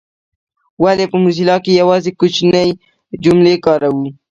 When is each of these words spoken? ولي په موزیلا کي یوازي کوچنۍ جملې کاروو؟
ولي 0.81 1.05
په 1.11 1.17
موزیلا 1.23 1.55
کي 1.63 1.71
یوازي 1.81 2.11
کوچنۍ 2.19 2.69
جملې 3.23 3.55
کاروو؟ 3.65 4.05